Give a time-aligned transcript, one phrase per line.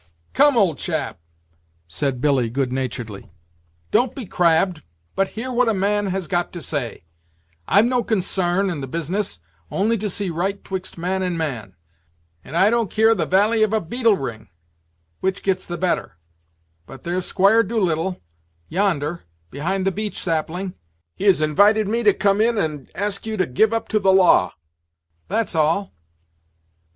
[0.33, 1.19] "Come, old chap,"
[1.87, 3.29] said Billy, good naturedly,
[3.91, 4.81] "don't be crabb'd,
[5.15, 7.03] but hear what a man has got to say
[7.67, 11.75] I've no consarn in the business, only to see right 'twixt man and man;
[12.43, 14.49] and I don't kear the valie of a beetle ring
[15.19, 16.17] which gets the better;
[16.87, 18.23] but there's Squire Doolittle,
[18.69, 20.73] yonder be hind the beech sapling,
[21.15, 24.11] he has invited me to come in and ask you to give up to the
[24.11, 24.55] law
[25.29, 25.93] that's all."